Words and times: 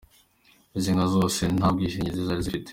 Izi 0.77 0.91
nka 0.95 1.05
zose 1.15 1.41
nta 1.57 1.67
bwishingizi 1.73 2.27
zari 2.27 2.41
zifite. 2.45 2.69